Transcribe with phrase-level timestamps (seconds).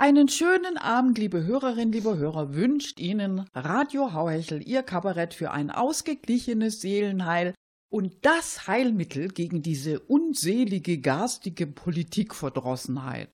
[0.00, 5.72] Einen schönen Abend, liebe Hörerinnen, liebe Hörer, wünscht Ihnen Radio Hauhechel, Ihr Kabarett für ein
[5.72, 7.52] ausgeglichenes Seelenheil
[7.90, 13.28] und das Heilmittel gegen diese unselige, garstige Politikverdrossenheit.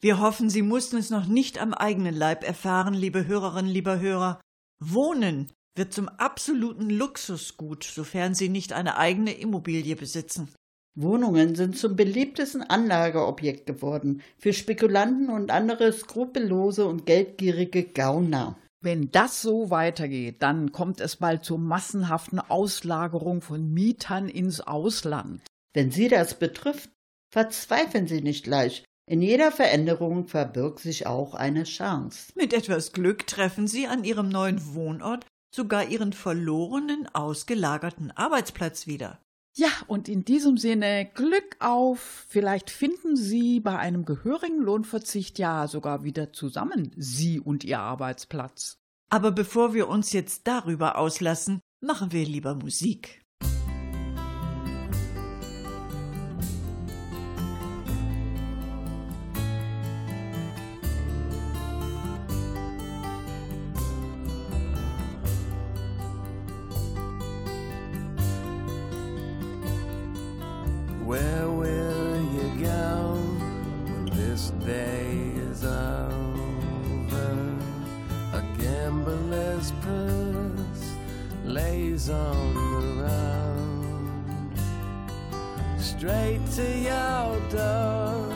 [0.00, 4.40] Wir hoffen, Sie mussten es noch nicht am eigenen Leib erfahren, liebe Hörerinnen, lieber Hörer.
[4.80, 10.48] Wohnen wird zum absoluten Luxusgut, sofern Sie nicht eine eigene Immobilie besitzen.
[10.96, 18.56] Wohnungen sind zum beliebtesten Anlageobjekt geworden für Spekulanten und andere skrupellose und geldgierige Gauner.
[18.80, 25.40] Wenn das so weitergeht, dann kommt es bald zur massenhaften Auslagerung von Mietern ins Ausland.
[25.72, 26.90] Wenn Sie das betrifft,
[27.32, 28.84] verzweifeln Sie nicht gleich.
[29.10, 32.32] In jeder Veränderung verbirgt sich auch eine Chance.
[32.36, 39.18] Mit etwas Glück treffen Sie an Ihrem neuen Wohnort sogar Ihren verlorenen, ausgelagerten Arbeitsplatz wieder.
[39.56, 42.26] Ja, und in diesem Sinne Glück auf.
[42.28, 48.78] Vielleicht finden Sie bei einem gehörigen Lohnverzicht ja sogar wieder zusammen, Sie und Ihr Arbeitsplatz.
[49.10, 53.23] Aber bevor wir uns jetzt darüber auslassen, machen wir lieber Musik.
[71.14, 73.14] Where will you go
[73.84, 75.12] when this day
[75.48, 77.30] is over?
[78.32, 80.86] A gambler's purse
[81.44, 84.58] lays on the road.
[85.78, 88.26] Straight to your door.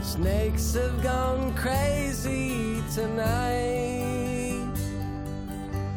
[0.00, 4.72] Snakes have gone crazy tonight,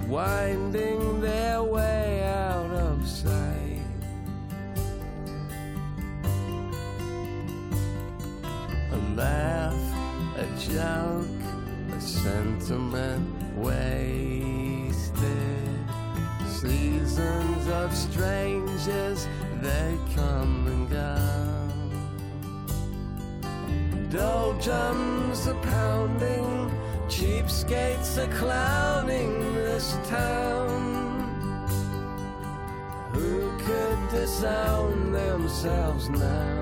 [0.06, 1.64] winding their
[12.66, 13.90] sentiment wasted.
[16.48, 19.28] Seasons of strangers,
[19.62, 21.18] they come and go.
[24.10, 26.72] Doldrums are pounding,
[27.08, 30.94] cheapskates are clowning this town.
[33.14, 36.55] Who could disown themselves now?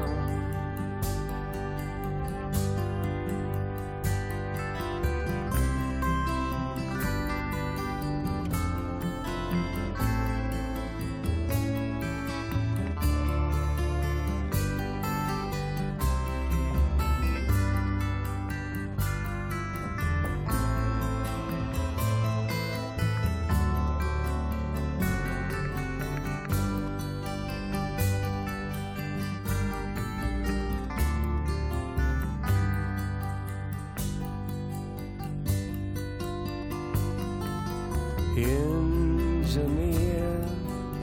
[38.43, 40.45] Engineer,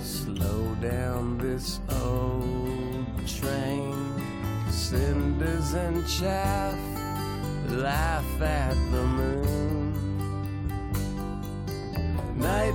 [0.01, 3.95] slow down this old train.
[4.71, 6.77] Cinders and chaff
[7.69, 9.95] laugh at the moon.
[12.37, 12.75] Night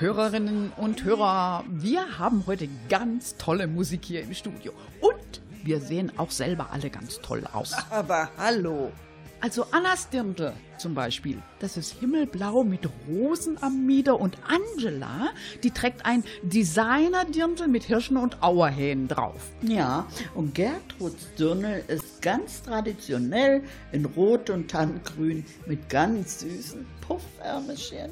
[0.00, 4.72] Hörerinnen und Hörer, wir haben heute ganz tolle Musik hier im Studio.
[5.00, 7.74] Und wir sehen auch selber alle ganz toll aus.
[7.90, 8.92] Aber hallo.
[9.40, 15.28] Also Annas Dirndl zum Beispiel, das ist himmelblau mit Rosen am Mieder und Angela,
[15.62, 19.50] die trägt ein Designer-Dirndl mit Hirschen und Auerhähnen drauf.
[19.62, 28.10] Ja, und Gertruds Dirndl ist ganz traditionell in Rot und Tannengrün mit ganz süßen Puffärmelchen.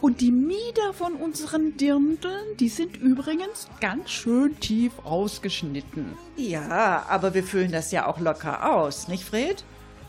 [0.00, 6.14] Und die Mieder von unseren Dirndln, die sind übrigens ganz schön tief ausgeschnitten.
[6.36, 9.64] Ja, aber wir füllen das ja auch locker aus, nicht Fred?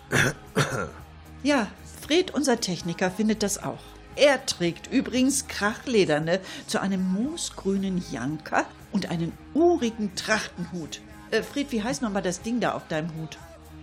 [1.44, 1.68] Ja,
[2.02, 3.80] Fred, unser Techniker, findet das auch.
[4.16, 11.02] Er trägt übrigens Krachlederne zu einem moosgrünen Janker und einen urigen Trachtenhut.
[11.32, 13.38] Äh, Fred, wie heißt nochmal das Ding da auf deinem Hut?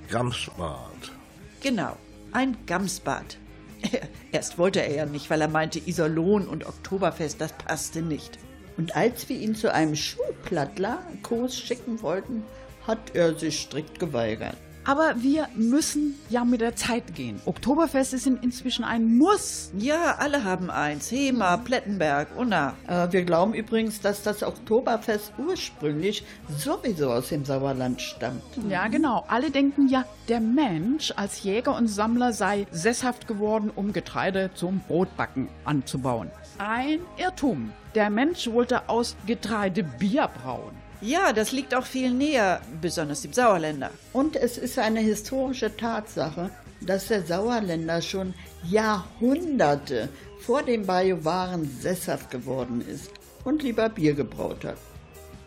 [0.09, 1.13] Gamsbad.
[1.61, 1.97] Genau,
[2.33, 3.39] ein Gamsbad.
[4.33, 8.39] Erst wollte er ja nicht, weil er meinte, Iserlohn und Oktoberfest, das passte nicht.
[8.77, 12.45] Und als wir ihn zu einem Schuhplattler-Kurs schicken wollten,
[12.87, 14.57] hat er sich strikt geweigert.
[14.89, 17.43] Aber wir müssen ja mit der Zeit gehen.
[17.45, 19.71] Oktoberfeste sind inzwischen ein Muss.
[19.77, 21.13] Ja, alle haben eins.
[21.13, 22.73] Hema, Plettenberg, Unna.
[22.87, 26.25] Äh, wir glauben übrigens, dass das Oktoberfest ursprünglich
[26.57, 28.43] sowieso aus dem Sauerland stammt.
[28.67, 29.27] Ja, genau.
[29.29, 34.81] Alle denken ja, der Mensch als Jäger und Sammler sei sesshaft geworden, um Getreide zum
[34.89, 36.31] Brotbacken anzubauen.
[36.57, 37.73] Ein Irrtum.
[37.95, 40.78] Der Mensch wollte aus Getreide Bier brauen.
[41.01, 43.91] Ja, das liegt auch viel näher, besonders dem Sauerländer.
[44.13, 46.51] Und es ist eine historische Tatsache,
[46.81, 48.35] dass der Sauerländer schon
[48.65, 50.09] Jahrhunderte
[50.41, 53.11] vor dem Bajuwaren sesshaft geworden ist
[53.45, 54.79] und lieber Bier gebraut hat.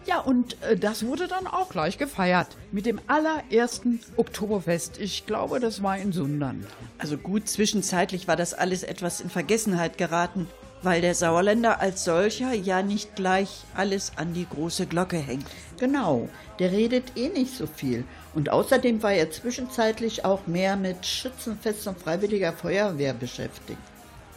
[0.06, 5.00] Ja, und äh, das wurde dann auch gleich gefeiert mit dem allerersten Oktoberfest.
[5.00, 6.66] Ich glaube, das war in Sundern.
[6.98, 10.48] Also gut, zwischenzeitlich war das alles etwas in Vergessenheit geraten,
[10.84, 15.46] weil der Sauerländer als solcher ja nicht gleich alles an die große Glocke hängt.
[15.80, 16.30] Genau,
[16.60, 18.04] der redet eh nicht so viel.
[18.34, 23.80] Und außerdem war er zwischenzeitlich auch mehr mit Schützenfest und freiwilliger Feuerwehr beschäftigt.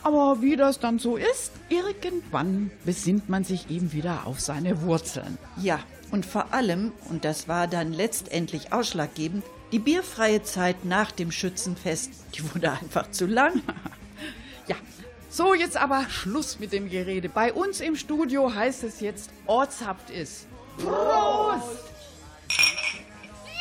[0.02, 5.38] Aber wie das dann so ist, irgendwann besinnt man sich eben wieder auf seine Wurzeln.
[5.62, 5.80] Ja,
[6.10, 12.10] und vor allem, und das war dann letztendlich ausschlaggebend, die bierfreie Zeit nach dem Schützenfest,
[12.34, 13.62] die wurde einfach zu lang.
[15.36, 17.28] So jetzt aber Schluss mit dem Gerede.
[17.28, 20.46] Bei uns im Studio heißt es jetzt Ortshaft ist.
[20.78, 21.90] Prost!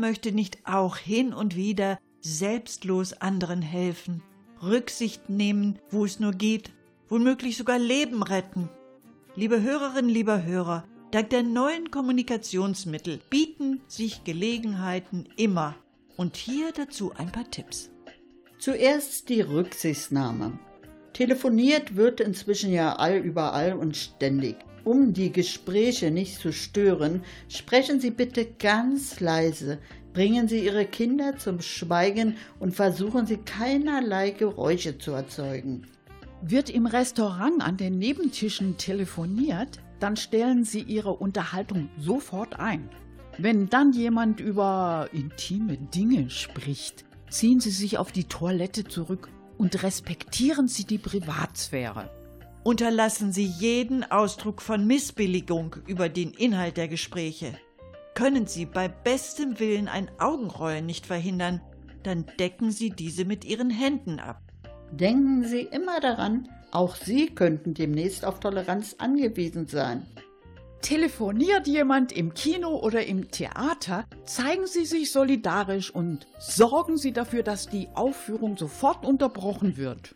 [0.00, 4.22] möchte nicht auch hin und wieder selbstlos anderen helfen,
[4.62, 6.70] Rücksicht nehmen, wo es nur geht,
[7.08, 8.68] womöglich sogar Leben retten?
[9.36, 15.76] Liebe Hörerinnen, lieber Hörer, dank der neuen Kommunikationsmittel bieten sich Gelegenheiten immer.
[16.16, 17.90] Und hier dazu ein paar Tipps.
[18.58, 20.58] Zuerst die Rücksichtnahme.
[21.14, 24.56] Telefoniert wird inzwischen ja allüberall und ständig.
[24.84, 29.78] Um die Gespräche nicht zu stören, sprechen Sie bitte ganz leise,
[30.12, 35.86] bringen Sie Ihre Kinder zum Schweigen und versuchen Sie keinerlei Geräusche zu erzeugen.
[36.42, 42.88] Wird im Restaurant an den Nebentischen telefoniert, dann stellen Sie Ihre Unterhaltung sofort ein.
[43.36, 49.82] Wenn dann jemand über intime Dinge spricht, ziehen Sie sich auf die Toilette zurück und
[49.82, 52.10] respektieren Sie die Privatsphäre.
[52.62, 57.54] Unterlassen Sie jeden Ausdruck von Missbilligung über den Inhalt der Gespräche.
[58.14, 61.62] Können Sie bei bestem Willen ein Augenrollen nicht verhindern,
[62.02, 64.42] dann decken Sie diese mit Ihren Händen ab.
[64.92, 70.06] Denken Sie immer daran, auch Sie könnten demnächst auf Toleranz angewiesen sein.
[70.82, 77.42] Telefoniert jemand im Kino oder im Theater, zeigen Sie sich solidarisch und sorgen Sie dafür,
[77.42, 80.14] dass die Aufführung sofort unterbrochen wird.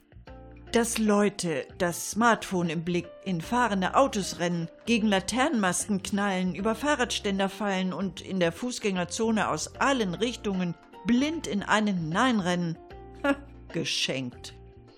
[0.75, 7.49] Dass Leute das Smartphone im Blick in fahrende Autos rennen, gegen Laternenmasten knallen, über Fahrradständer
[7.49, 10.75] fallen und in der Fußgängerzone aus allen Richtungen
[11.07, 12.77] blind in einen hineinrennen,
[13.73, 14.55] geschenkt.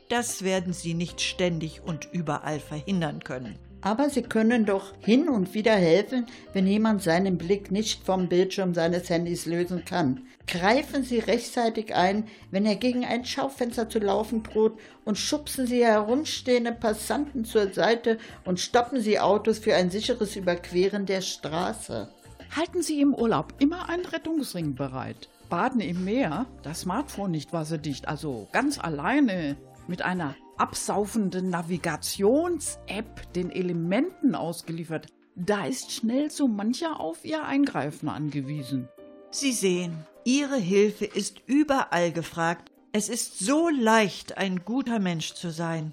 [0.09, 3.59] Das werden sie nicht ständig und überall verhindern können.
[3.87, 8.75] Aber Sie können doch hin und wieder helfen, wenn jemand seinen Blick nicht vom Bildschirm
[8.75, 10.27] seines Handys lösen kann.
[10.49, 15.85] Greifen Sie rechtzeitig ein, wenn er gegen ein Schaufenster zu laufen droht und schubsen Sie
[15.85, 22.09] herumstehende Passanten zur Seite und stoppen Sie Autos für ein sicheres Überqueren der Straße.
[22.57, 25.29] Halten Sie im Urlaub immer einen Rettungsring bereit.
[25.49, 33.51] Baden im Meer, das Smartphone nicht wasserdicht, also ganz alleine mit einer absaufenden Navigations-App den
[33.51, 35.09] Elementen ausgeliefert.
[35.35, 38.89] Da ist schnell so mancher auf ihr Eingreifen angewiesen.
[39.31, 42.73] Sie sehen, Ihre Hilfe ist überall gefragt.
[42.93, 45.93] Es ist so leicht, ein guter Mensch zu sein,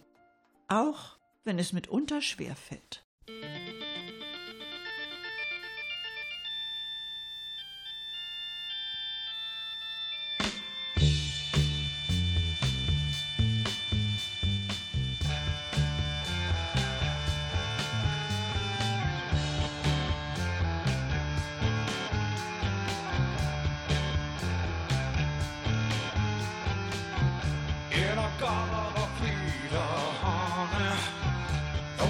[0.67, 3.03] auch wenn es mitunter schwer fällt.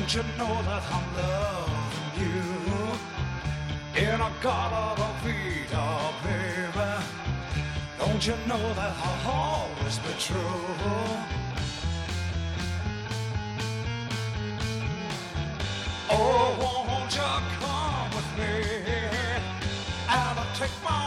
[0.03, 2.43] Don't you know that I'm loving you?
[4.01, 5.91] In a garden of Peter,
[6.25, 6.91] baby.
[7.97, 10.65] Don't you know that I'll always be true?
[16.11, 17.31] Oh, won't you
[17.61, 18.55] come with me
[20.09, 21.02] and take my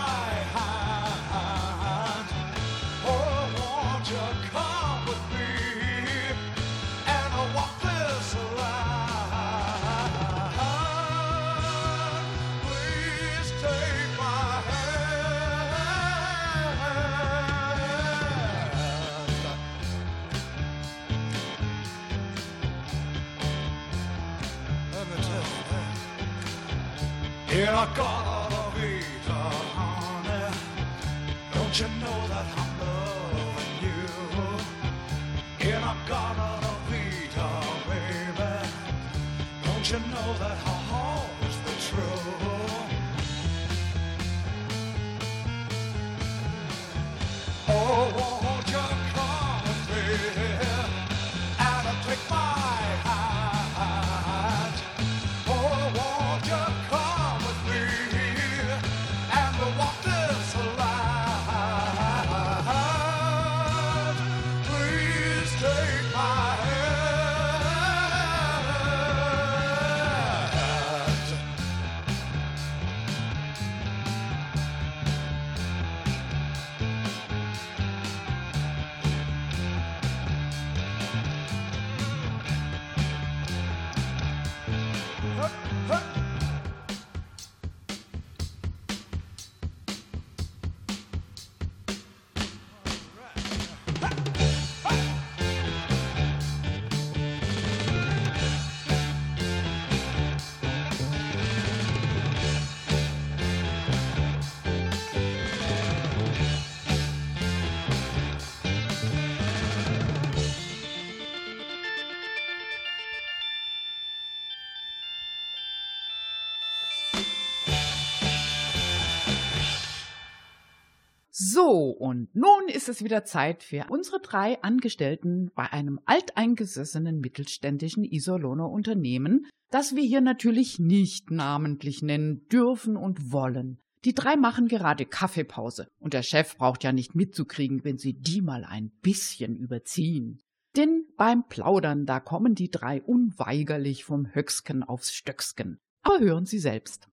[121.56, 128.04] So, und nun ist es wieder Zeit für unsere drei Angestellten bei einem alteingesessenen mittelständischen
[128.04, 133.78] Iserlohner Unternehmen, das wir hier natürlich nicht namentlich nennen dürfen und wollen.
[134.04, 138.42] Die drei machen gerade Kaffeepause und der Chef braucht ja nicht mitzukriegen, wenn sie die
[138.42, 140.42] mal ein bisschen überziehen.
[140.76, 145.78] Denn beim Plaudern, da kommen die drei unweigerlich vom Höcksken aufs Stöcksken.
[146.02, 147.08] Aber hören Sie selbst.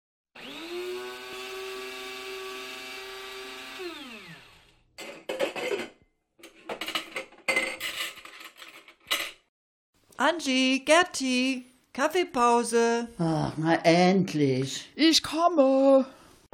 [10.33, 11.63] Angie, Gerti,
[11.93, 13.07] Kaffeepause.
[13.19, 14.89] Ach, na endlich.
[14.95, 16.05] Ich komme.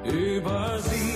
[0.04, 1.09] Über sieben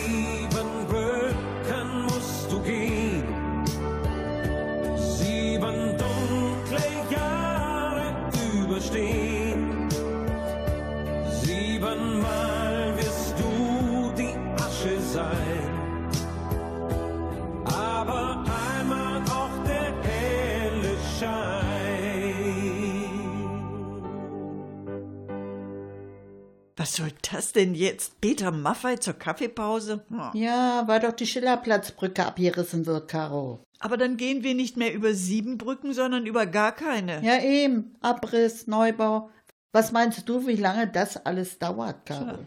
[27.33, 28.19] das denn jetzt?
[28.21, 30.05] Peter Maffei zur Kaffeepause?
[30.09, 30.31] Hm.
[30.33, 33.63] Ja, weil doch die Schillerplatzbrücke abgerissen wird, Caro.
[33.79, 37.23] Aber dann gehen wir nicht mehr über sieben Brücken, sondern über gar keine.
[37.23, 37.95] Ja, eben.
[38.01, 39.29] Abriss, Neubau.
[39.73, 42.39] Was meinst du, wie lange das alles dauert, Caro?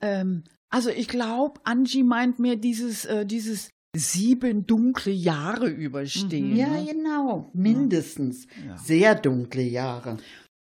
[0.00, 6.56] Ähm, also ich glaube, Angie meint mir dieses, äh, dieses sieben dunkle Jahre überstehen.
[6.56, 6.86] Ja, ne?
[6.86, 7.50] genau.
[7.52, 8.46] Mindestens.
[8.66, 8.76] Ja.
[8.76, 10.16] Sehr dunkle Jahre.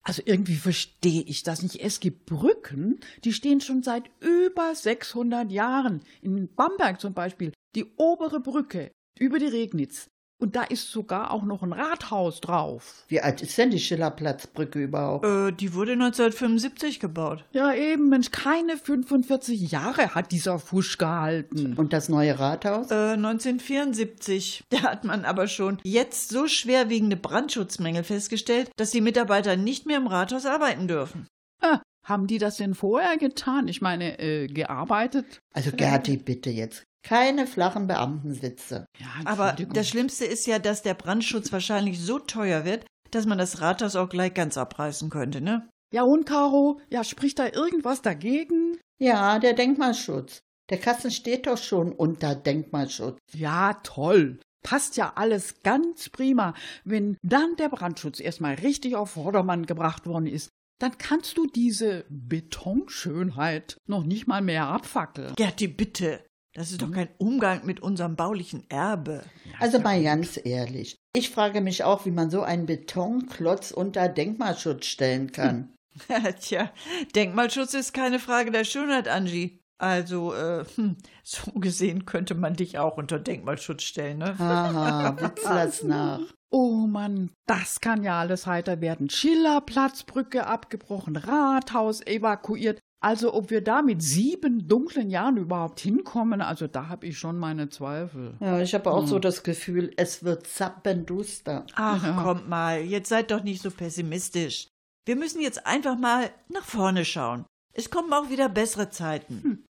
[0.04, 1.80] Also irgendwie verstehe ich das nicht.
[1.80, 6.02] Es gibt Brücken, die stehen schon seit über 600 Jahren.
[6.22, 10.10] In Bamberg zum Beispiel, die obere Brücke über die Regnitz.
[10.42, 13.06] Und da ist sogar auch noch ein Rathaus drauf.
[13.08, 15.24] Wie alt ist denn die Schillerplatzbrücke überhaupt?
[15.24, 17.46] Äh, die wurde 1975 gebaut.
[17.52, 21.76] Ja, eben, Mensch, keine 45 Jahre hat dieser Fusch gehalten.
[21.78, 22.90] Und das neue Rathaus?
[22.90, 24.64] Äh, 1974.
[24.72, 29.98] Da hat man aber schon jetzt so schwerwiegende Brandschutzmängel festgestellt, dass die Mitarbeiter nicht mehr
[29.98, 31.28] im Rathaus arbeiten dürfen.
[31.62, 33.68] Ah, haben die das denn vorher getan?
[33.68, 35.40] Ich meine, äh, gearbeitet?
[35.54, 36.84] Also Gerti, bitte jetzt.
[37.04, 38.86] Keine flachen Beamtensitze.
[39.00, 43.38] Ja, Aber das Schlimmste ist ja, dass der Brandschutz wahrscheinlich so teuer wird, dass man
[43.38, 45.68] das Rathaus auch gleich ganz abreißen könnte, ne?
[45.94, 48.78] Ja, und Caro, ja, spricht da irgendwas dagegen?
[49.00, 50.42] Ja, der Denkmalschutz.
[50.70, 53.20] Der Kasten steht doch schon unter Denkmalschutz.
[53.34, 54.40] Ja, toll.
[54.64, 56.54] Passt ja alles ganz prima.
[56.86, 62.06] Wenn dann der Brandschutz erstmal richtig auf Vordermann gebracht worden ist, dann kannst du diese
[62.10, 65.34] Betonschönheit noch nicht mal mehr abfackeln.
[65.36, 66.24] Gerti, bitte.
[66.54, 69.24] Das ist doch kein Umgang mit unserem baulichen Erbe.
[69.60, 70.98] Also mal ganz ehrlich.
[71.16, 75.74] Ich frage mich auch, wie man so einen Betonklotz unter Denkmalschutz stellen kann.
[76.42, 76.72] Tja,
[77.16, 79.62] Denkmalschutz ist keine Frage der Schönheit, Angie.
[79.78, 84.38] Also, äh, hm, so gesehen könnte man dich auch unter Denkmalschutz stellen, ne?
[84.38, 86.20] Haha, witz das nach.
[86.52, 89.10] Oh Mann, das kann ja alles heiter werden.
[89.10, 92.80] Schillerplatzbrücke abgebrochen, Rathaus evakuiert.
[93.04, 97.40] Also ob wir da mit sieben dunklen Jahren überhaupt hinkommen, also da habe ich schon
[97.40, 98.36] meine Zweifel.
[98.40, 101.66] Ja, ich habe auch so das Gefühl, es wird zappenduster.
[101.74, 104.68] Ach, kommt mal, jetzt seid doch nicht so pessimistisch.
[105.04, 107.46] Wir müssen jetzt einfach mal nach vorne schauen.
[107.74, 109.66] Es kommen auch wieder bessere Zeiten.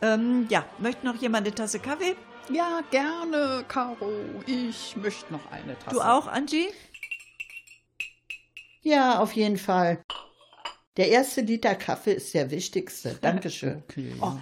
[0.00, 2.16] Ähm, ja, möchte noch jemand eine Tasse Kaffee?
[2.52, 4.10] Ja, gerne, Caro.
[4.46, 5.94] Ich möchte noch eine Tasse.
[5.94, 6.68] Du auch, Angie?
[8.82, 10.02] Ja, auf jeden Fall.
[10.96, 13.14] Der erste Liter Kaffee ist der wichtigste.
[13.20, 13.82] Dankeschön.
[13.88, 14.14] Okay.
[14.20, 14.32] Oh,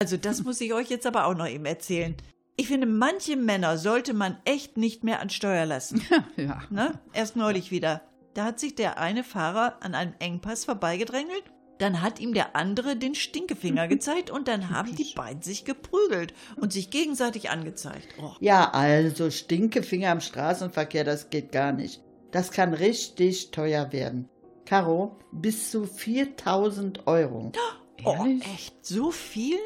[0.00, 2.16] also das muss ich euch jetzt aber auch noch eben erzählen.
[2.56, 6.02] Ich finde, manche Männer sollte man echt nicht mehr an Steuer lassen.
[6.36, 6.62] ja.
[6.70, 6.98] Ne?
[7.12, 8.02] Erst neulich wieder.
[8.34, 11.44] Da hat sich der eine Fahrer an einem Engpass vorbeigedrängelt,
[11.78, 16.34] dann hat ihm der andere den Stinkefinger gezeigt und dann haben die beiden sich geprügelt
[16.56, 18.08] und sich gegenseitig angezeigt.
[18.20, 18.32] Oh.
[18.40, 22.02] Ja, also Stinkefinger im Straßenverkehr, das geht gar nicht.
[22.30, 24.28] Das kann richtig teuer werden.
[24.66, 27.52] Caro, bis zu 4000 Euro.
[28.04, 28.44] oh, Ehrlich?
[28.44, 28.84] echt?
[28.84, 29.56] So viel?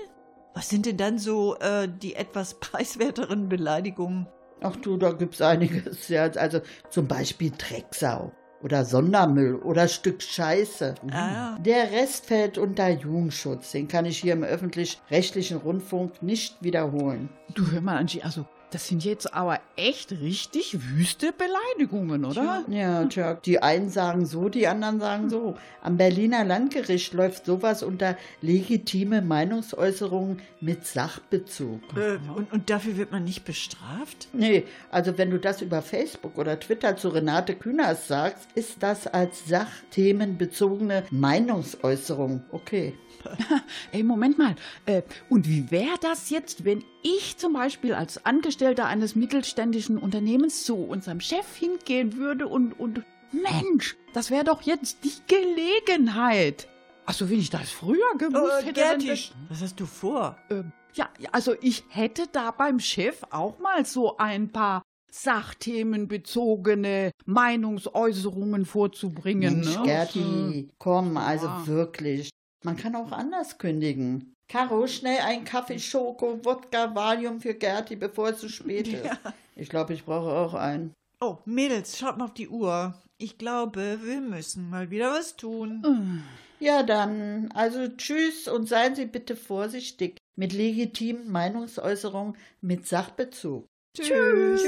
[0.55, 4.29] Was sind denn dann so äh, die etwas preiswerteren Beleidigungen?
[4.61, 6.09] Ach du, da gibt's einiges.
[6.09, 8.31] Ja, also zum Beispiel Drecksau
[8.63, 10.95] oder Sondermüll oder Stück Scheiße.
[11.11, 11.59] Ah.
[11.59, 13.73] Der Rest fällt unter Jugendschutz.
[13.73, 17.29] Den kann ich hier im öffentlich-rechtlichen Rundfunk nicht wiederholen.
[17.55, 22.65] Du hör mal, Angie, also Das sind jetzt aber echt richtig wüste Beleidigungen, oder?
[22.69, 25.59] Ja, Chuck, die einen sagen so, die anderen sagen so.
[25.83, 31.83] Am Berliner Landgericht läuft sowas unter legitime Meinungsäußerungen mit Sachbezug.
[31.97, 34.29] Äh, und, und dafür wird man nicht bestraft?
[34.33, 39.07] Nee, also wenn du das über Facebook oder Twitter zu Renate Künast sagst, ist das
[39.07, 42.43] als sachthemenbezogene Meinungsäußerung.
[42.51, 42.95] Okay.
[43.93, 44.55] Ey, Moment mal.
[44.87, 50.65] Äh, und wie wäre das jetzt, wenn ich zum Beispiel als Angestellter eines mittelständischen Unternehmens
[50.65, 56.69] zu unserem Chef hingehen würde und, und Mensch, das wäre doch jetzt die Gelegenheit.
[57.07, 58.99] Also, wenn ich das früher gewusst Äh, hätte, dann...
[59.01, 60.37] Gerti, was hast du vor?
[60.51, 67.11] Ähm, ja, ja, also ich hätte da beim Chef auch mal so ein paar sachthemenbezogene
[67.27, 69.61] Meinungsäußerungen vorzubringen.
[69.61, 69.83] Mensch, ne?
[69.85, 71.67] Gerti, komm, also Ja.
[71.67, 72.31] wirklich.
[72.63, 74.35] Man kann auch anders kündigen.
[74.49, 79.11] Caro, schnell ein Kaffee, Schoko, Wodka, Valium für Gerti, bevor es zu spät ist.
[79.57, 80.95] Ich glaube, ich brauche auch einen.
[81.21, 82.95] Oh, Mädels, schaut mal auf die Uhr.
[83.19, 86.23] Ich glaube, wir müssen mal wieder was tun.
[86.59, 93.67] Ja, dann, also tschüss und seien Sie bitte vorsichtig mit legitimen Meinungsäußerungen mit Sachbezug.
[93.97, 94.63] Tschüss.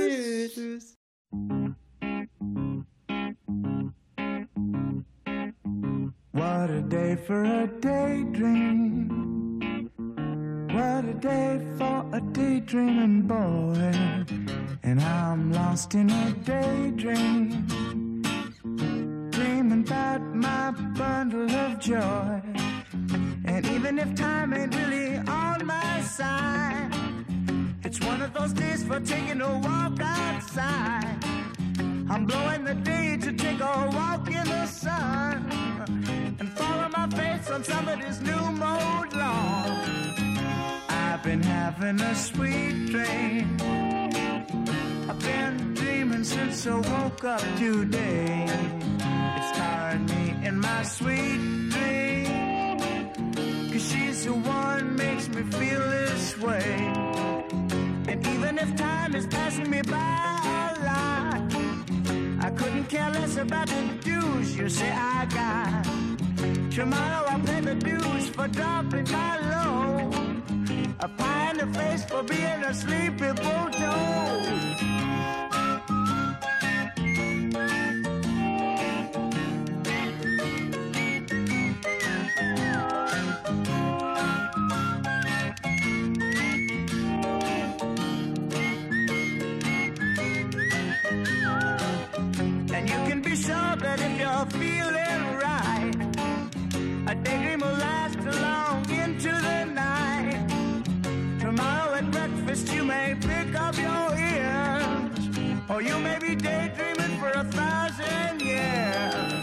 [0.55, 0.95] Tschüss.
[6.65, 9.11] What a day for a daydream.
[10.73, 13.93] What a day for a daydreaming boy.
[14.83, 17.67] And I'm lost in a daydream.
[19.31, 22.41] Dreaming about my bundle of joy.
[23.45, 26.91] And even if time ain't really on my side,
[27.83, 31.19] it's one of those days for taking a walk outside.
[32.09, 35.65] I'm blowing the day to take a walk in the sun
[36.39, 39.71] and follow my face on somebody's new mode lawn.
[40.89, 43.57] I've been having a sweet dream.
[45.09, 48.47] I've been dreaming since I woke up today.
[49.39, 52.79] It's tiring me in my sweet dream.
[53.71, 56.93] Cause she's the one makes me feel this way.
[58.09, 63.69] And even if time is passing me by a lot, I couldn't care less about
[63.69, 66.14] the dues you say I got.
[66.71, 70.43] Tomorrow I'll pay the dues for dropping my load.
[71.01, 74.84] A pie in the face for being a sleepy bulldog.
[105.75, 109.43] Or you may be daydreaming for a thousand years.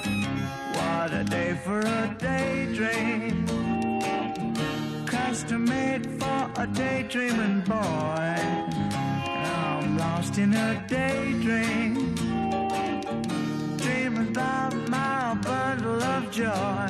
[0.77, 3.45] What a day for a daydream,
[5.05, 8.35] custom made for a daydreaming boy.
[9.59, 12.15] I'm lost in a daydream
[13.75, 16.80] dreaming about my bundle of joy.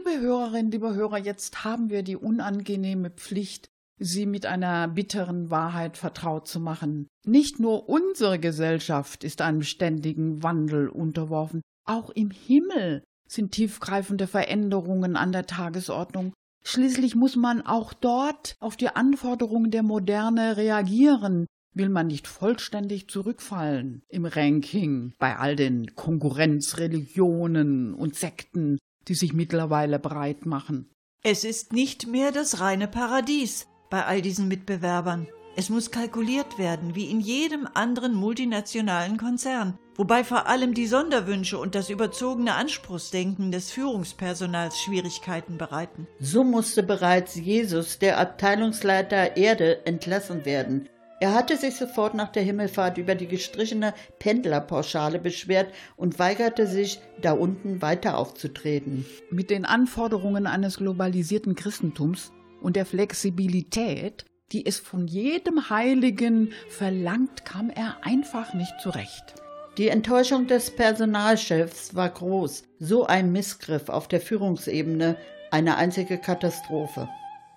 [0.00, 5.98] Liebe Hörerinnen, liebe Hörer, jetzt haben wir die unangenehme Pflicht, Sie mit einer bitteren Wahrheit
[5.98, 7.06] vertraut zu machen.
[7.26, 15.16] Nicht nur unsere Gesellschaft ist einem ständigen Wandel unterworfen, auch im Himmel sind tiefgreifende Veränderungen
[15.16, 16.32] an der Tagesordnung.
[16.64, 23.08] Schließlich muss man auch dort auf die Anforderungen der Moderne reagieren, will man nicht vollständig
[23.08, 28.78] zurückfallen im Ranking bei all den Konkurrenzreligionen und Sekten,
[29.10, 30.88] die sich mittlerweile breit machen.
[31.22, 35.26] Es ist nicht mehr das reine Paradies bei all diesen Mitbewerbern.
[35.56, 41.58] Es muss kalkuliert werden, wie in jedem anderen multinationalen Konzern, wobei vor allem die Sonderwünsche
[41.58, 46.06] und das überzogene Anspruchsdenken des Führungspersonals Schwierigkeiten bereiten.
[46.20, 50.88] So musste bereits Jesus, der Abteilungsleiter Erde, entlassen werden.
[51.22, 56.98] Er hatte sich sofort nach der Himmelfahrt über die gestrichene Pendlerpauschale beschwert und weigerte sich,
[57.20, 59.04] da unten weiter aufzutreten.
[59.30, 67.44] Mit den Anforderungen eines globalisierten Christentums und der Flexibilität, die es von jedem Heiligen verlangt,
[67.44, 69.34] kam er einfach nicht zurecht.
[69.76, 72.62] Die Enttäuschung des Personalchefs war groß.
[72.78, 75.18] So ein Missgriff auf der Führungsebene,
[75.50, 77.10] eine einzige Katastrophe.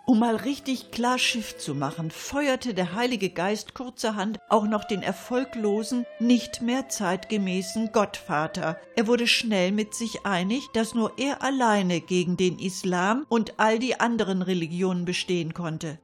[0.06, 5.02] Um mal richtig klar Schiff zu machen, feuerte der Heilige Geist kurzerhand auch noch den
[5.02, 8.78] erfolglosen, nicht mehr zeitgemäßen Gottvater.
[8.98, 13.80] Er wurde schnell mit sich einig, dass nur er alleine gegen den Islam und all
[13.80, 16.00] die anderen Religionen bestehen konnte.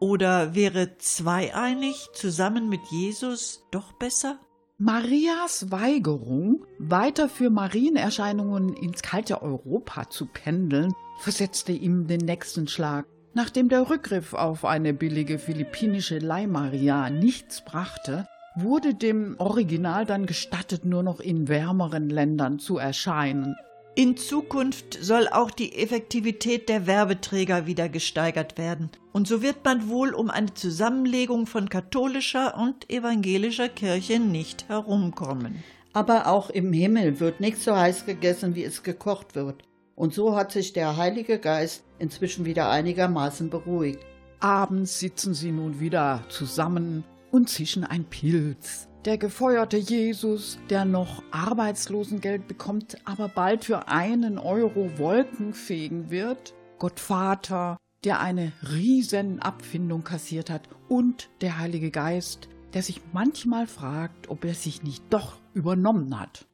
[0.00, 4.40] Oder wäre zweieinig zusammen mit Jesus doch besser?
[4.78, 13.06] Marias Weigerung, weiter für Marienerscheinungen ins kalte Europa zu pendeln, versetzte ihm den nächsten Schlag.
[13.34, 20.84] Nachdem der Rückgriff auf eine billige philippinische Leihmaria nichts brachte, wurde dem Original dann gestattet,
[20.84, 23.56] nur noch in wärmeren Ländern zu erscheinen.
[23.96, 28.90] In Zukunft soll auch die Effektivität der Werbeträger wieder gesteigert werden.
[29.12, 35.62] Und so wird man wohl um eine Zusammenlegung von katholischer und evangelischer Kirche nicht herumkommen.
[35.92, 39.62] Aber auch im Himmel wird nicht so heiß gegessen, wie es gekocht wird.
[39.96, 44.04] Und so hat sich der Heilige Geist inzwischen wieder einigermaßen beruhigt.
[44.40, 48.88] Abends sitzen sie nun wieder zusammen und zischen ein Pilz.
[49.04, 56.54] Der gefeuerte Jesus, der noch Arbeitslosengeld bekommt, aber bald für einen Euro Wolken fegen wird.
[56.78, 60.68] Gottvater, der eine riesen Abfindung kassiert hat.
[60.88, 66.46] Und der Heilige Geist, der sich manchmal fragt, ob er sich nicht doch übernommen hat.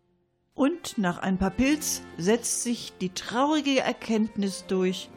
[0.61, 5.09] Und nach ein paar Pilz setzt sich die traurige Erkenntnis durch,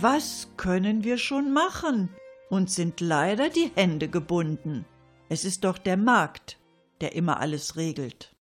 [0.00, 2.08] was können wir schon machen?
[2.48, 4.86] Uns sind leider die Hände gebunden.
[5.28, 6.58] Es ist doch der Markt,
[7.02, 8.34] der immer alles regelt.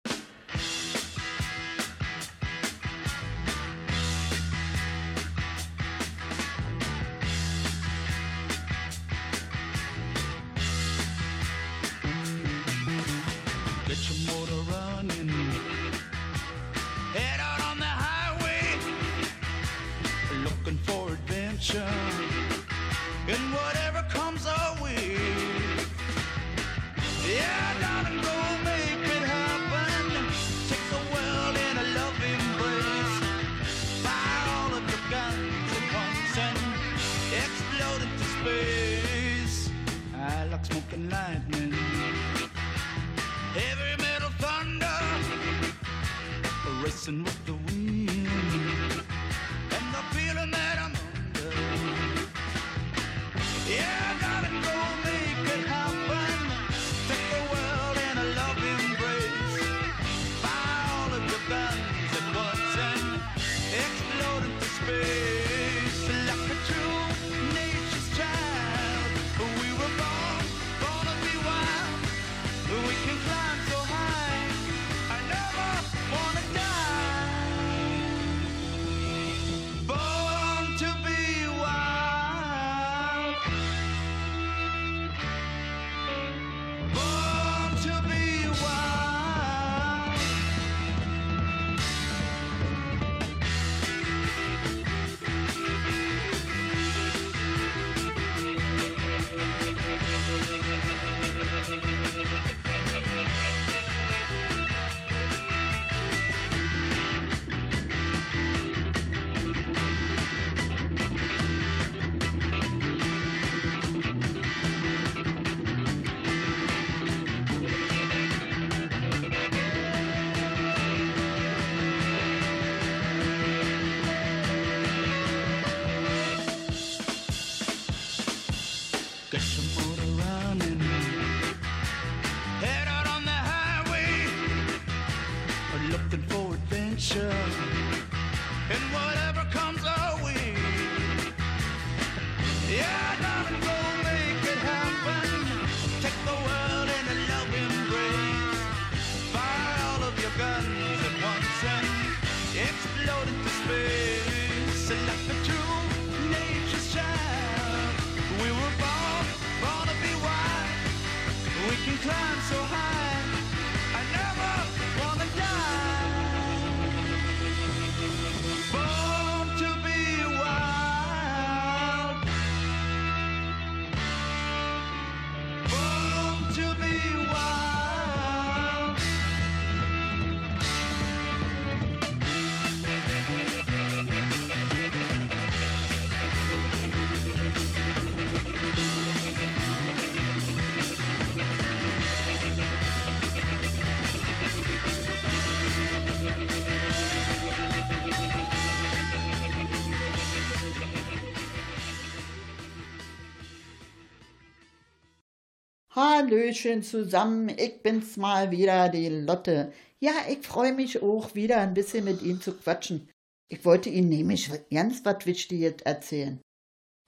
[205.95, 209.71] Hallöchen zusammen, ich bin's mal wieder, die Lotte.
[209.99, 213.09] Ja, ich freue mich auch wieder ein bisschen mit Ihnen zu quatschen.
[213.47, 216.41] Ich wollte Ihnen nämlich ganz was Wichtiges erzählen.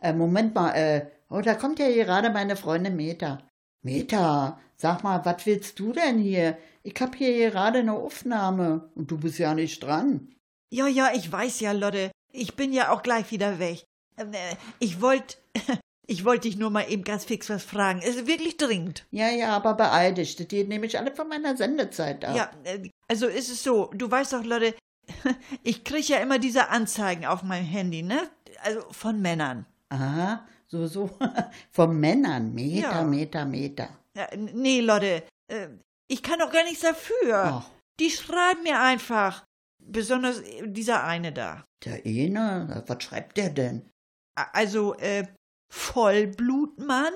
[0.02, 3.45] Äh, Moment mal, äh, oh, da kommt ja gerade meine Freundin Meta.
[3.84, 6.58] Meta, sag mal, was willst du denn hier?
[6.84, 10.34] Ich hab hier gerade eine Aufnahme und du bist ja nicht dran.
[10.71, 12.12] Ja, ja, ich weiß ja, Lotte.
[12.32, 13.84] Ich bin ja auch gleich wieder weg.
[14.17, 15.36] Ähm, äh, Ich wollte,
[16.08, 18.00] ich wollte dich nur mal eben ganz fix was fragen.
[18.02, 19.06] Es ist wirklich dringend.
[19.12, 22.36] Ja, ja, aber beeil dich, das geht nämlich alle von meiner Sendezeit ab.
[22.36, 24.74] Ja, äh, also ist es so, du weißt doch, Lotte,
[25.63, 28.30] ich krieg ja immer diese Anzeigen auf meinem Handy, ne?
[28.63, 29.65] Also von Männern.
[29.89, 31.10] Aha, so, so.
[31.72, 32.54] Von Männern.
[32.54, 33.04] Meter, Ja.
[33.04, 33.89] Meter, Meter.
[34.15, 35.67] Ja, nee, Lotte, äh,
[36.10, 37.43] ich kann doch gar nichts dafür.
[37.46, 39.46] Ach, Die schreiben mir einfach.
[39.80, 41.63] Besonders äh, dieser eine da.
[41.86, 43.89] der eine, was schreibt der denn?
[44.36, 45.26] Also, äh,
[45.69, 47.13] Vollblutmann,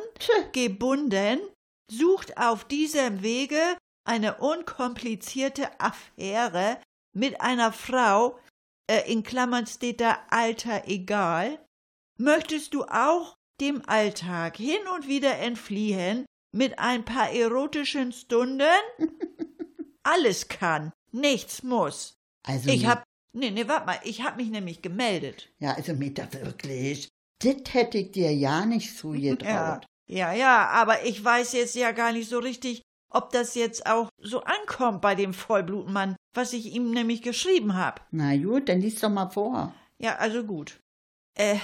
[0.52, 1.40] gebunden,
[1.90, 3.62] sucht auf diesem Wege
[4.04, 6.78] eine unkomplizierte Affäre
[7.14, 8.40] mit einer Frau,
[8.90, 11.60] äh, in Klammern steht da Alter egal.
[12.18, 18.68] Möchtest du auch dem Alltag hin und wieder entfliehen mit ein paar erotischen Stunden?
[20.04, 22.16] Alles kann, nichts muss.
[22.44, 25.52] Also, Ich hab, nee, nee, warte mal, ich hab mich nämlich gemeldet.
[25.60, 27.08] Ja, also Meter, wirklich.
[27.44, 29.86] Das hätte ich dir ja nicht zugetraut.
[30.08, 33.86] Ja, ja, ja, aber ich weiß jetzt ja gar nicht so richtig, ob das jetzt
[33.86, 38.02] auch so ankommt bei dem Vollblutmann, was ich ihm nämlich geschrieben habe.
[38.12, 39.74] Na gut, dann lies doch mal vor.
[40.00, 40.82] Ja, also gut.
[41.38, 41.58] Äh,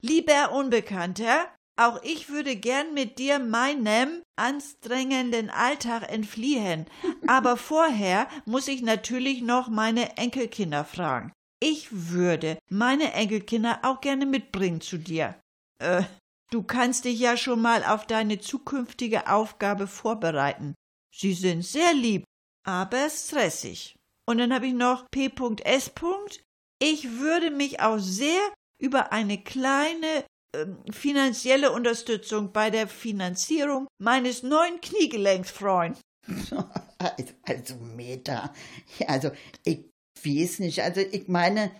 [0.00, 6.86] lieber Unbekannter, auch ich würde gern mit dir meinem anstrengenden Alltag entfliehen,
[7.26, 11.32] aber vorher muss ich natürlich noch meine Enkelkinder fragen.
[11.60, 15.40] Ich würde meine Enkelkinder auch gerne mitbringen zu dir.
[15.78, 16.02] Äh,
[16.50, 20.74] du kannst dich ja schon mal auf deine zukünftige Aufgabe vorbereiten.
[21.14, 22.24] Sie sind sehr lieb,
[22.64, 23.96] aber stressig.
[24.28, 25.92] Und dann habe ich noch P.S.
[26.78, 34.42] Ich würde mich auch sehr über eine kleine ähm, finanzielle Unterstützung bei der Finanzierung meines
[34.42, 35.96] neuen Kniegelenks freuen.
[37.44, 37.74] Also.
[38.24, 38.52] Ja,
[39.06, 39.30] also,
[39.64, 39.84] ich
[40.24, 40.82] weiß nicht.
[40.82, 41.70] Also, ich meine,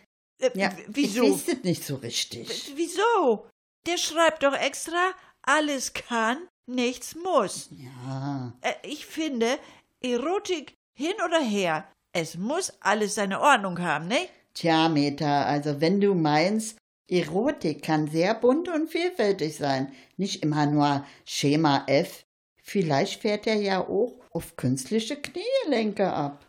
[0.40, 1.24] Äh, ja, wieso?
[1.24, 2.72] ich weiß das nicht so richtig.
[2.76, 3.46] Wieso?
[3.86, 7.70] Der schreibt doch extra, alles kann, nichts muss.
[7.70, 9.58] Ja, Äh, ich finde,
[10.02, 14.28] Erotik hin oder her, es muss alles seine Ordnung haben, ne?
[14.54, 20.66] tja, Meter, also wenn du meinst, Erotik kann sehr bunt und vielfältig sein, nicht immer
[20.66, 22.24] nur Schema F.
[22.62, 26.44] Vielleicht fährt er ja auch auf künstliche Kniegelenke ab.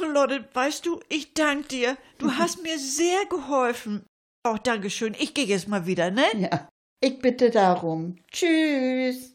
[0.00, 1.96] Lotte, weißt du, ich danke dir.
[2.18, 4.04] Du hast mir sehr geholfen.
[4.46, 5.14] Oh, Dankeschön.
[5.18, 6.24] Ich gehe jetzt mal wieder, ne?
[6.36, 6.68] Ja,
[7.00, 8.16] ich bitte darum.
[8.30, 9.34] Tschüss.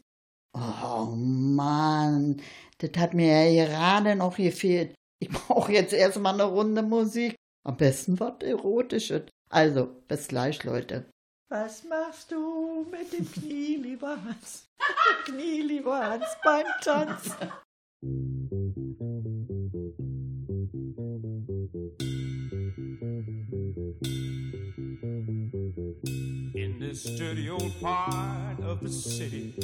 [0.52, 2.42] Oh Mann,
[2.78, 4.94] das hat mir ja gerade noch gefehlt.
[5.20, 7.36] Ich brauche jetzt erstmal eine Runde Musik.
[7.64, 9.22] Am besten was Erotisches.
[9.50, 11.10] Also, bis gleich, Leute.
[11.50, 14.66] Was machst du mit dem Knie, lieber Hans?
[15.24, 17.36] Knie, lieber Hans, beim Tanz.
[26.90, 29.54] this dirty old part of the city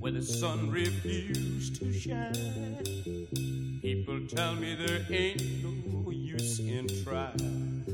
[0.00, 7.84] where the sun refused to shine, people tell me there ain't no use in trying.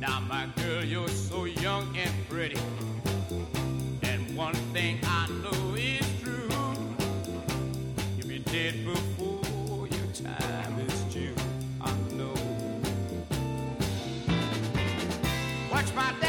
[0.00, 2.58] Now, my girl, you're so young and pretty,
[4.02, 5.55] and one thing I know
[15.96, 16.25] my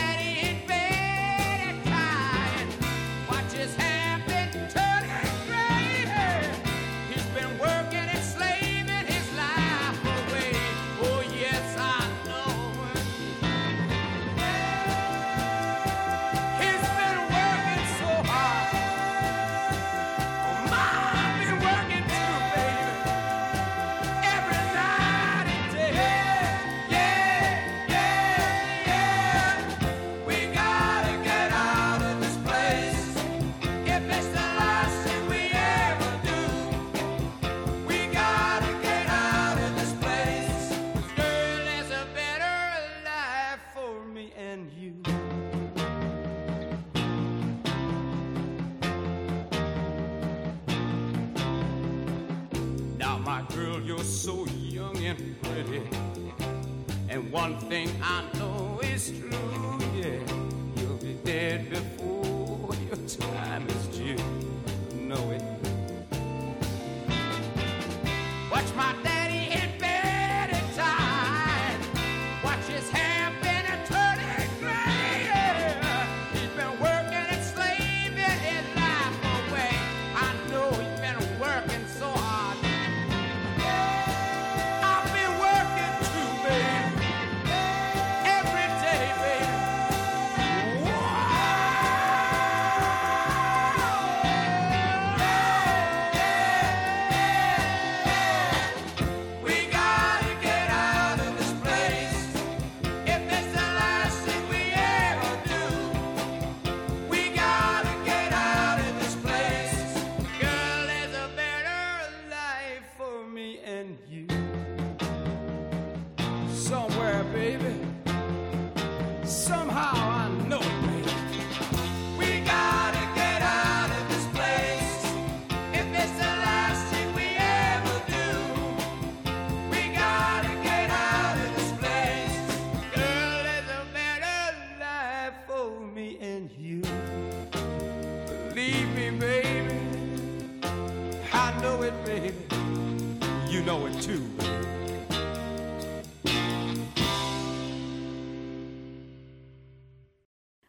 [143.86, 144.22] It too.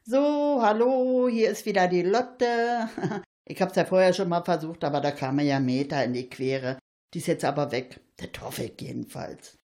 [0.04, 2.88] So, hallo, hier ist wieder die Lotte.
[3.50, 6.28] Ich hab's ja vorher schon mal versucht, aber da kam mir ja Meter in die
[6.28, 6.78] Quere.
[7.14, 7.98] Die ist jetzt aber weg.
[8.20, 9.56] Der Toffel jedenfalls.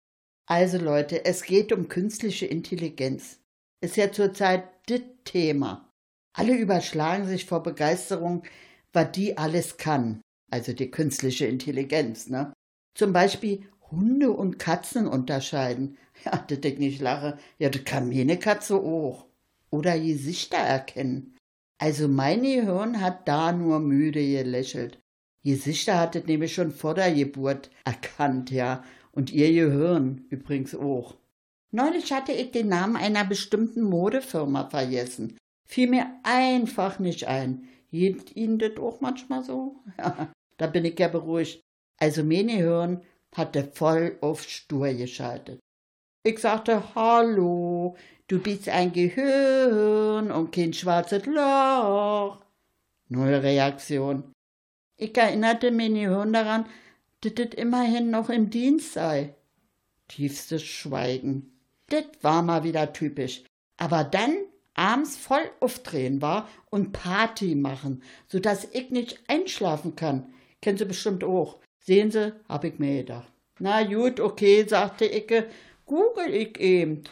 [0.47, 3.41] Also Leute, es geht um künstliche Intelligenz.
[3.83, 5.93] Ist ja zurzeit das Thema.
[6.35, 8.43] Alle überschlagen sich vor Begeisterung,
[8.95, 10.23] was die alles kann.
[10.51, 12.55] Also die künstliche Intelligenz, ne?
[12.95, 15.97] Zum Beispiel Hunde und Katzen unterscheiden.
[16.25, 17.39] Ja, das ich nicht lache.
[17.59, 19.27] Ja, das kann mir eine Katze auch.
[19.71, 21.37] Oder Gesichter erkennen.
[21.79, 25.01] Also mein Gehirn hat da nur müde gelächelt.
[25.43, 28.83] Gesichter hat es nämlich schon vor der Geburt erkannt, ja.
[29.13, 31.17] Und ihr Gehirn übrigens auch.
[31.71, 35.37] Neulich hatte ich den Namen einer bestimmten Modefirma vergessen.
[35.67, 37.69] Fiel mir einfach nicht ein.
[37.91, 39.77] Geht Ihnen das auch manchmal so?
[39.99, 41.61] Ja, da bin ich ja beruhigt.
[41.99, 43.03] Also mein Gehirn
[43.35, 45.61] hatte voll auf stur geschaltet.
[46.23, 47.97] Ich sagte, hallo,
[48.29, 52.43] du bist ein Gehirn und kein schwarzes Loch.
[53.09, 54.33] Null Reaktion.
[54.97, 56.67] Ich erinnerte mein Gehirn daran,
[57.21, 59.35] dass das immerhin noch im Dienst sei.
[60.09, 61.59] Tiefstes Schweigen.
[61.89, 63.45] Das war mal wieder typisch.
[63.77, 64.35] Aber dann
[64.75, 70.33] abends voll aufdrehen war und Party machen, so dass ich nicht einschlafen kann.
[70.61, 71.59] Kennen Sie bestimmt auch.
[71.87, 73.31] Sehen Sie, hab ich mir gedacht.
[73.59, 75.49] Na gut, okay, sagte Icke,
[75.85, 77.05] google ich eben.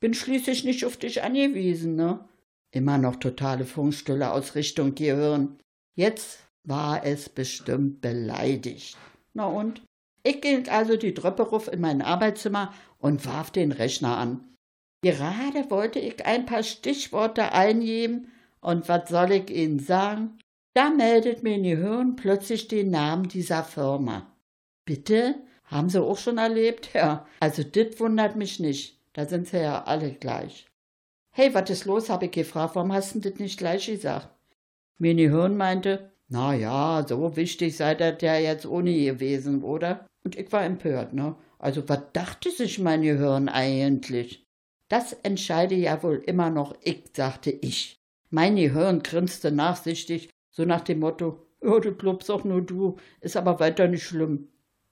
[0.00, 2.26] Bin schließlich nicht auf dich angewiesen, ne?
[2.70, 5.58] Immer noch totale Funkstille aus Richtung Gehirn.
[5.94, 8.96] Jetzt war es bestimmt beleidigt.
[9.34, 9.82] Na und?
[10.22, 14.56] Ich ging also die Treppe ruf in mein Arbeitszimmer und warf den Rechner an.
[15.02, 20.38] Gerade wollte ich ein paar Stichworte eingeben und was soll ich Ihnen sagen?
[20.76, 24.36] Da meldet mir in Gehirn plötzlich den Namen dieser Firma.
[24.84, 25.36] Bitte?
[25.64, 26.90] Haben Sie auch schon erlebt?
[26.94, 29.00] Ja, also das wundert mich nicht.
[29.14, 30.66] Da sind sie ja alle gleich.
[31.30, 32.10] Hey, was ist los?
[32.10, 32.76] habe ich gefragt.
[32.76, 34.28] Warum hast du das nicht gleich gesagt?
[34.98, 40.04] Mein Gehirn meinte, na ja, so wichtig sei das ja jetzt ohne gewesen, oder?
[40.26, 41.36] Und ich war empört, ne?
[41.58, 44.44] Also, was dachte sich mein Gehirn eigentlich?
[44.90, 47.96] Das entscheide ja wohl immer noch ich, sagte ich.
[48.28, 53.36] Mein Gehirn grinste nachsichtig, so nach dem Motto, ja, du glaubst auch nur du, ist
[53.36, 54.48] aber weiter nicht schlimm.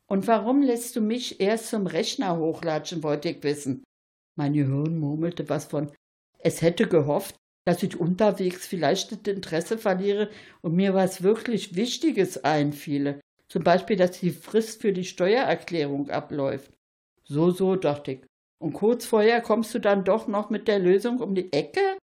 [0.06, 3.82] Und warum lässt du mich erst zum Rechner hochlatschen, wollte ich wissen.
[4.36, 5.90] Mein Gehirn murmelte was von,
[6.38, 10.28] es hätte gehofft, dass ich unterwegs vielleicht das Interesse verliere
[10.60, 13.20] und mir was wirklich Wichtiges einfiele.
[13.48, 16.72] Zum Beispiel, dass die Frist für die Steuererklärung abläuft.
[17.24, 18.20] So, so, dachte ich.
[18.58, 21.96] Und kurz vorher kommst du dann doch noch mit der Lösung um die Ecke?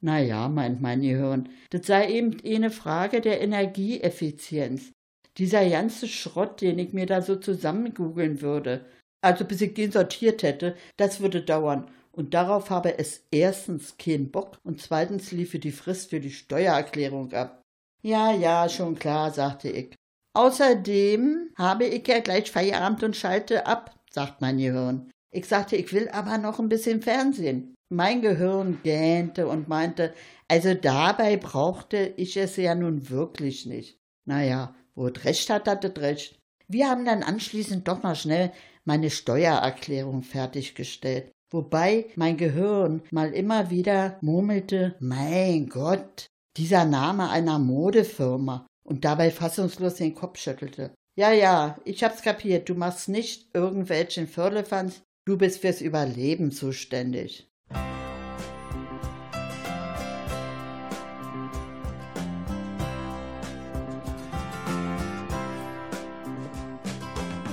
[0.00, 4.92] Na ja, meint mein Gehirn, das sei eben eine Frage der Energieeffizienz.
[5.38, 8.84] Dieser ganze Schrott, den ich mir da so zusammengoogeln würde.
[9.20, 11.90] Also bis ich den sortiert hätte, das würde dauern.
[12.12, 17.32] Und darauf habe es erstens keinen Bock und zweitens liefe die Frist für die Steuererklärung
[17.32, 17.62] ab.
[18.02, 19.94] Ja, ja, schon klar, sagte ich.
[20.34, 25.10] Außerdem habe ich ja gleich Feierabend und schalte ab, sagt mein Gehirn.
[25.30, 27.74] Ich sagte, ich will aber noch ein bisschen Fernsehen.
[27.90, 30.14] Mein Gehirn gähnte und meinte,
[30.48, 33.98] also dabei brauchte ich es ja nun wirklich nicht.
[34.26, 36.38] Naja, wo es recht hat, hat es recht.
[36.66, 38.52] Wir haben dann anschließend doch mal schnell
[38.84, 41.30] meine Steuererklärung fertiggestellt.
[41.50, 46.26] Wobei mein Gehirn mal immer wieder murmelte, mein Gott,
[46.58, 50.92] dieser Name einer Modefirma und dabei fassungslos den Kopf schüttelte.
[51.16, 52.68] Ja, ja, ich hab's kapiert.
[52.68, 55.02] Du machst nicht irgendwelchen Firlefanz.
[55.28, 57.46] Du bist fürs Überleben zuständig.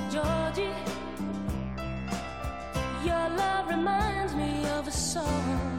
[0.10, 0.72] Georgie,
[3.04, 5.76] your love reminds me of a song.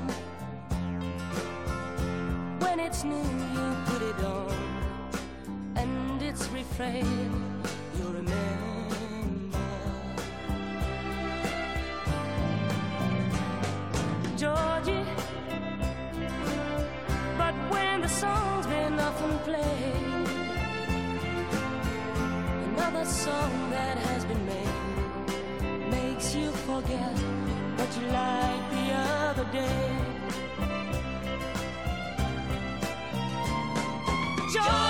[14.36, 15.02] Georgie,
[17.38, 20.28] but when the song's been often played
[22.68, 27.12] another song that has been made makes you forget
[27.76, 29.88] what you liked the other day.
[34.52, 34.85] Georgie,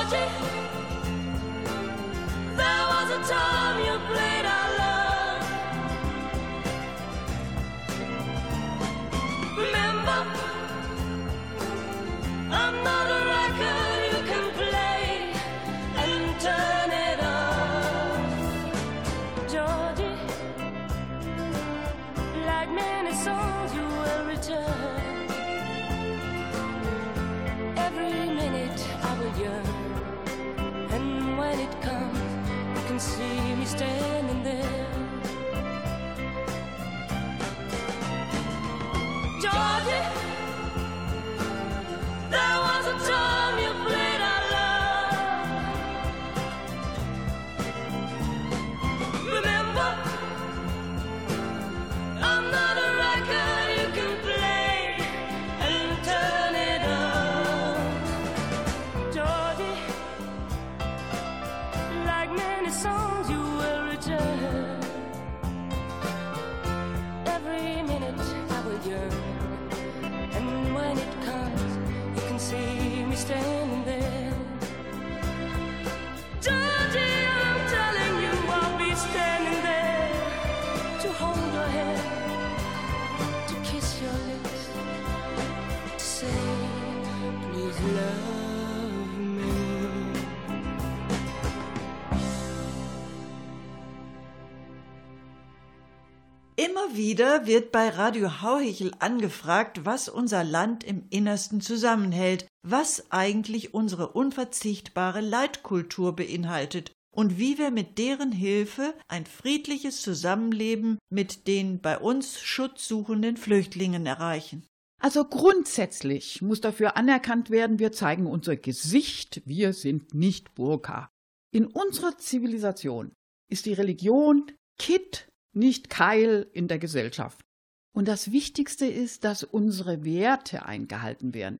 [97.06, 104.08] wieder wird bei Radio Hauhechel angefragt, was unser Land im Innersten zusammenhält, was eigentlich unsere
[104.08, 111.96] unverzichtbare Leitkultur beinhaltet und wie wir mit deren Hilfe ein friedliches Zusammenleben mit den bei
[111.96, 114.66] uns schutzsuchenden Flüchtlingen erreichen.
[115.00, 121.08] Also grundsätzlich muss dafür anerkannt werden, wir zeigen unser Gesicht, wir sind nicht Burka.
[121.52, 123.12] In unserer Zivilisation
[123.48, 127.44] ist die Religion Kitt, nicht Keil in der Gesellschaft.
[127.92, 131.58] Und das Wichtigste ist, dass unsere Werte eingehalten werden.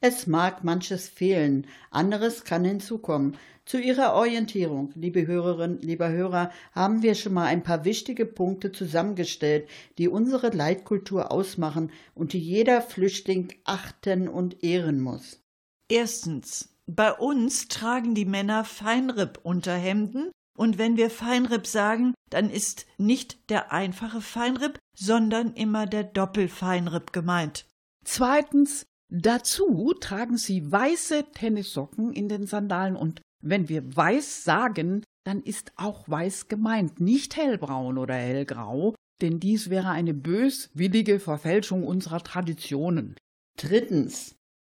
[0.00, 3.36] Es mag manches fehlen, anderes kann hinzukommen.
[3.64, 8.70] Zu Ihrer Orientierung, liebe Hörerinnen, lieber Hörer, haben wir schon mal ein paar wichtige Punkte
[8.70, 15.42] zusammengestellt, die unsere Leitkultur ausmachen und die jeder Flüchtling achten und ehren muss.
[15.90, 16.68] Erstens.
[16.86, 23.70] Bei uns tragen die Männer Feinripp-Unterhemden und wenn wir Feinripp sagen, dann ist nicht der
[23.70, 27.64] einfache Feinripp, sondern immer der Doppelfeinripp gemeint.
[28.04, 35.42] Zweitens, dazu tragen sie weiße Tennissocken in den Sandalen und wenn wir weiß sagen, dann
[35.42, 42.24] ist auch weiß gemeint, nicht hellbraun oder hellgrau, denn dies wäre eine böswillige Verfälschung unserer
[42.24, 43.14] Traditionen.
[43.56, 44.34] Drittens.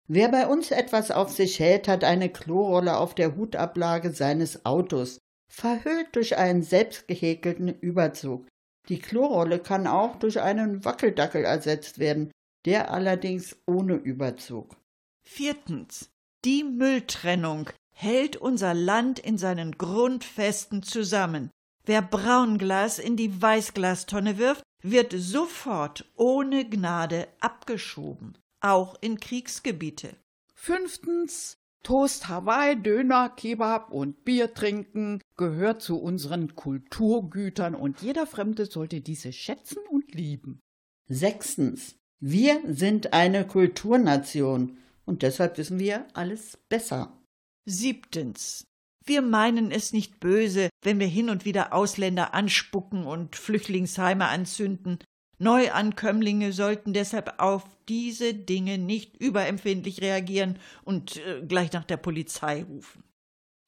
[0.10, 5.20] Wer bei uns etwas auf sich hält, hat eine Klorolle auf der Hutablage seines Autos,
[5.50, 8.48] verhüllt durch einen selbstgehäkelten Überzug.
[8.88, 12.32] Die Klorolle kann auch durch einen Wackeldackel ersetzt werden,
[12.66, 14.78] der allerdings ohne Überzug.
[15.24, 16.10] Viertens.
[16.46, 21.52] Die Mülltrennung hält unser Land in seinen Grundfesten zusammen.
[21.86, 30.16] Wer Braunglas in die Weißglastonne wirft, wird sofort ohne Gnade abgeschoben, auch in Kriegsgebiete.
[30.56, 38.66] Fünftens, Toast Hawaii, Döner, Kebab und Bier trinken gehört zu unseren Kulturgütern und jeder Fremde
[38.66, 40.60] sollte diese schätzen und lieben.
[41.08, 41.96] Sechstens.
[42.20, 47.18] Wir sind eine Kulturnation und deshalb wissen wir alles besser.
[47.66, 48.66] Siebtens.
[49.06, 55.00] Wir meinen es nicht böse, wenn wir hin und wieder Ausländer anspucken und Flüchtlingsheime anzünden.
[55.40, 62.64] Neuankömmlinge sollten deshalb auf diese Dinge nicht überempfindlich reagieren und äh, gleich nach der Polizei
[62.64, 63.04] rufen.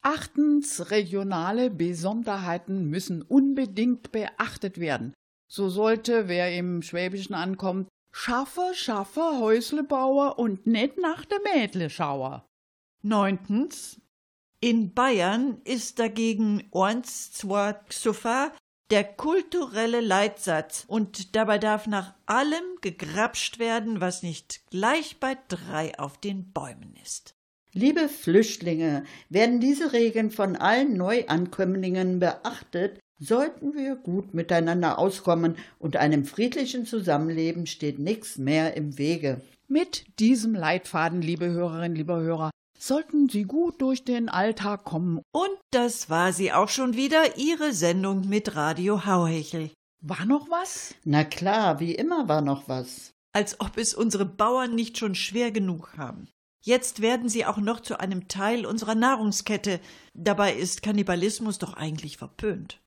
[0.02, 5.14] Achtens, regionale Besonderheiten müssen unbedingt beachtet werden.
[5.48, 11.88] So sollte, wer im Schwäbischen ankommt, schaffe, schaffe, Häusle baue und nicht nach der Mädle
[11.88, 12.42] schaue.
[13.02, 14.00] Neuntens.
[14.60, 18.52] In Bayern ist dagegen eins, zwei, Xuffa
[18.92, 25.98] der kulturelle Leitsatz und dabei darf nach allem gegrapscht werden, was nicht gleich bei drei
[25.98, 27.34] auf den Bäumen ist.
[27.72, 35.96] Liebe Flüchtlinge, werden diese Regeln von allen Neuankömmlingen beachtet, sollten wir gut miteinander auskommen und
[35.96, 39.40] einem friedlichen Zusammenleben steht nichts mehr im Wege.
[39.68, 42.50] Mit diesem Leitfaden, liebe Hörerinnen, liebe Hörer,
[42.82, 45.22] sollten Sie gut durch den Alltag kommen.
[45.32, 49.70] Und das war sie auch schon wieder, Ihre Sendung mit Radio Hauhechel.
[50.00, 50.94] War noch was?
[51.04, 53.12] Na klar, wie immer war noch was.
[53.32, 56.28] Als ob es unsere Bauern nicht schon schwer genug haben.
[56.64, 59.80] Jetzt werden sie auch noch zu einem Teil unserer Nahrungskette.
[60.14, 62.80] Dabei ist Kannibalismus doch eigentlich verpönt.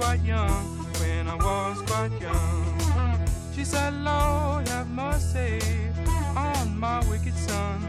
[0.00, 0.64] Quite young,
[0.98, 3.18] when I was quite young.
[3.54, 5.60] She said, Lord, have mercy
[6.34, 7.82] on my wicked son.